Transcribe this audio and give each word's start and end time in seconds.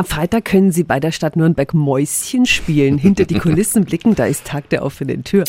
Am 0.00 0.06
Freitag 0.06 0.46
können 0.46 0.72
Sie 0.72 0.82
bei 0.82 0.98
der 0.98 1.12
Stadt 1.12 1.36
Nürnberg 1.36 1.74
Mäuschen 1.74 2.46
spielen. 2.46 2.96
Hinter 2.96 3.26
die 3.26 3.38
Kulissen 3.38 3.84
blicken, 3.84 4.14
da 4.14 4.24
ist 4.24 4.46
Tag 4.46 4.70
der 4.70 4.82
offenen 4.82 5.24
Tür. 5.24 5.44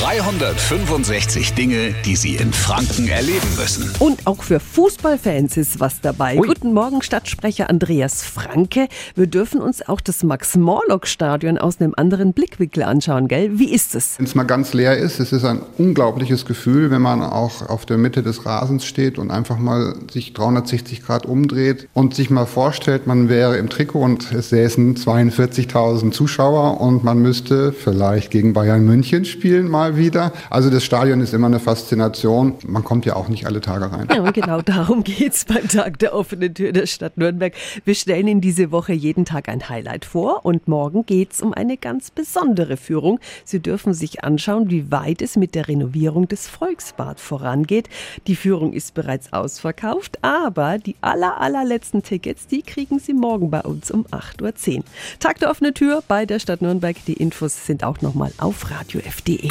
365 0.00 1.52
Dinge, 1.52 1.94
die 2.06 2.16
Sie 2.16 2.36
in 2.36 2.50
Franken 2.54 3.08
erleben 3.08 3.46
müssen. 3.58 3.90
Und 3.98 4.26
auch 4.26 4.42
für 4.42 4.58
Fußballfans 4.58 5.58
ist 5.58 5.80
was 5.80 6.00
dabei. 6.00 6.38
Ui. 6.38 6.48
Guten 6.48 6.72
Morgen, 6.72 7.02
Stadtsprecher 7.02 7.68
Andreas 7.68 8.22
Franke. 8.22 8.88
Wir 9.14 9.26
dürfen 9.26 9.60
uns 9.60 9.86
auch 9.86 10.00
das 10.00 10.22
Max-Morlock-Stadion 10.22 11.58
aus 11.58 11.78
einem 11.78 11.92
anderen 11.94 12.32
Blickwinkel 12.32 12.84
anschauen, 12.84 13.28
gell? 13.28 13.58
Wie 13.58 13.70
ist 13.70 13.94
es? 13.94 14.14
Wenn 14.16 14.24
es 14.24 14.34
mal 14.34 14.44
ganz 14.44 14.72
leer 14.72 14.96
ist, 14.96 15.20
es 15.20 15.30
ist 15.30 15.44
ein 15.44 15.60
unglaubliches 15.76 16.46
Gefühl, 16.46 16.90
wenn 16.90 17.02
man 17.02 17.22
auch 17.22 17.68
auf 17.68 17.84
der 17.84 17.98
Mitte 17.98 18.22
des 18.22 18.46
Rasens 18.46 18.86
steht 18.86 19.18
und 19.18 19.30
einfach 19.30 19.58
mal 19.58 19.94
sich 20.10 20.32
360 20.32 21.04
Grad 21.04 21.26
umdreht 21.26 21.86
und 21.92 22.14
sich 22.14 22.30
mal 22.30 22.46
vorstellt, 22.46 23.06
man 23.06 23.28
wäre 23.28 23.58
im 23.58 23.68
Trikot 23.68 24.00
und 24.00 24.32
es 24.32 24.48
säßen 24.48 24.96
42.000 24.96 26.12
Zuschauer 26.12 26.80
und 26.80 27.04
man 27.04 27.18
müsste 27.18 27.72
vielleicht 27.72 28.30
gegen 28.30 28.54
Bayern 28.54 28.86
München 28.86 29.26
spielen 29.26 29.68
mal 29.68 29.81
wieder. 29.96 30.32
Also 30.50 30.70
das 30.70 30.84
Stadion 30.84 31.20
ist 31.20 31.34
immer 31.34 31.46
eine 31.46 31.60
Faszination. 31.60 32.56
Man 32.66 32.84
kommt 32.84 33.06
ja 33.06 33.16
auch 33.16 33.28
nicht 33.28 33.46
alle 33.46 33.60
Tage 33.60 33.90
rein. 33.90 34.08
Ja, 34.14 34.30
genau 34.30 34.60
darum 34.62 35.04
geht's 35.04 35.44
beim 35.44 35.68
Tag 35.68 35.98
der 35.98 36.14
offenen 36.14 36.54
Tür 36.54 36.72
der 36.72 36.86
Stadt 36.86 37.16
Nürnberg. 37.16 37.54
Wir 37.84 37.94
stellen 37.94 38.28
Ihnen 38.28 38.40
diese 38.40 38.70
Woche 38.70 38.92
jeden 38.92 39.24
Tag 39.24 39.48
ein 39.48 39.68
Highlight 39.68 40.04
vor 40.04 40.44
und 40.44 40.68
morgen 40.68 41.04
geht's 41.06 41.42
um 41.42 41.52
eine 41.52 41.76
ganz 41.76 42.10
besondere 42.10 42.76
Führung. 42.76 43.20
Sie 43.44 43.60
dürfen 43.60 43.94
sich 43.94 44.24
anschauen, 44.24 44.70
wie 44.70 44.90
weit 44.90 45.22
es 45.22 45.36
mit 45.36 45.54
der 45.54 45.68
Renovierung 45.68 46.28
des 46.28 46.48
Volksbad 46.48 47.20
vorangeht. 47.20 47.88
Die 48.26 48.36
Führung 48.36 48.72
ist 48.72 48.94
bereits 48.94 49.32
ausverkauft, 49.32 50.18
aber 50.22 50.78
die 50.78 50.96
aller, 51.00 51.40
allerletzten 51.40 52.02
Tickets, 52.02 52.46
die 52.46 52.62
kriegen 52.62 52.98
Sie 52.98 53.12
morgen 53.12 53.50
bei 53.50 53.60
uns 53.60 53.90
um 53.90 54.04
8.10 54.06 54.78
Uhr. 54.78 54.84
Tag 55.18 55.38
der 55.38 55.50
offenen 55.50 55.74
Tür 55.74 56.02
bei 56.06 56.26
der 56.26 56.38
Stadt 56.38 56.62
Nürnberg. 56.62 56.96
Die 57.06 57.14
Infos 57.14 57.66
sind 57.66 57.84
auch 57.84 58.00
nochmal 58.00 58.32
auf 58.38 58.70
radiof.de. 58.70 59.50